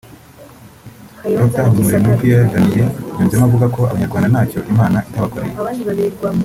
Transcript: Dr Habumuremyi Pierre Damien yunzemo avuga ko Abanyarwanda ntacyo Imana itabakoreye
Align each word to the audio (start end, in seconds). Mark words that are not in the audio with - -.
Dr 1.37 1.63
Habumuremyi 1.65 2.11
Pierre 2.19 2.49
Damien 2.51 2.91
yunzemo 3.17 3.43
avuga 3.47 3.67
ko 3.75 3.79
Abanyarwanda 3.85 4.31
ntacyo 4.33 4.59
Imana 4.71 4.97
itabakoreye 5.07 5.53